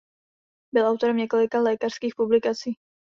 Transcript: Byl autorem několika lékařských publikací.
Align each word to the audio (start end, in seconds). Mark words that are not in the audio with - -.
Byl 0.73 0.85
autorem 0.87 1.17
několika 1.17 1.59
lékařských 1.61 2.15
publikací. 2.15 2.73